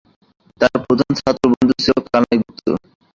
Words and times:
তার 0.61 0.75
প্রধান 0.85 1.11
ছাত্রবন্ধু 1.19 1.73
ছিল 1.79 1.97
কানাই 2.05 2.37
গুপ্ত। 2.39 2.67